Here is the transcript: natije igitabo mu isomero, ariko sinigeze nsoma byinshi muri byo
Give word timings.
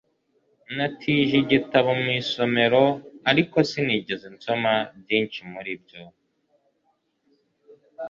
natije 0.75 1.35
igitabo 1.43 1.89
mu 2.01 2.09
isomero, 2.21 2.83
ariko 3.29 3.57
sinigeze 3.69 4.25
nsoma 4.35 4.71
byinshi 5.01 5.39
muri 5.51 5.73
byo 5.83 6.03